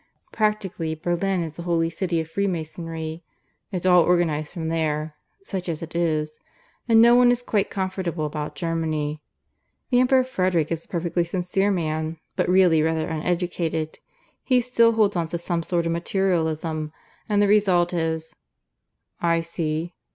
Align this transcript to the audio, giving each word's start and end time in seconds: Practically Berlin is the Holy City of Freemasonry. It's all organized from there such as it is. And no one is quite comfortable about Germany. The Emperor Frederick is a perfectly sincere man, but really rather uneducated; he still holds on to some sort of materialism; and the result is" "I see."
Practically 0.31 0.95
Berlin 0.95 1.43
is 1.43 1.51
the 1.57 1.61
Holy 1.61 1.91
City 1.91 2.19
of 2.19 2.27
Freemasonry. 2.27 3.21
It's 3.71 3.85
all 3.85 4.01
organized 4.01 4.51
from 4.51 4.67
there 4.69 5.13
such 5.43 5.69
as 5.69 5.83
it 5.83 5.95
is. 5.95 6.39
And 6.89 6.99
no 7.03 7.13
one 7.13 7.29
is 7.31 7.43
quite 7.43 7.69
comfortable 7.69 8.25
about 8.25 8.55
Germany. 8.55 9.21
The 9.91 9.99
Emperor 9.99 10.23
Frederick 10.23 10.71
is 10.71 10.85
a 10.85 10.87
perfectly 10.87 11.23
sincere 11.23 11.69
man, 11.69 12.17
but 12.35 12.49
really 12.49 12.81
rather 12.81 13.07
uneducated; 13.09 13.99
he 14.43 14.59
still 14.59 14.93
holds 14.93 15.15
on 15.15 15.27
to 15.27 15.37
some 15.37 15.61
sort 15.61 15.85
of 15.85 15.91
materialism; 15.91 16.91
and 17.29 17.39
the 17.39 17.47
result 17.47 17.93
is" 17.93 18.35
"I 19.35 19.41
see." 19.41 19.93